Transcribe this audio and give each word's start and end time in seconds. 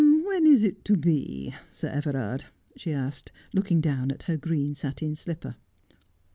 'When 0.01 0.47
is 0.47 0.63
it 0.63 0.83
to 0.85 0.97
be, 0.97 1.53
Sir 1.69 1.87
Everard 1.89 2.41
V 2.41 2.47
she 2.75 2.91
asked, 2.91 3.31
looking. 3.53 3.81
down 3.81 4.09
at 4.09 4.23
her 4.23 4.35
green 4.35 4.73
satin 4.73 5.15
slipper. 5.15 5.57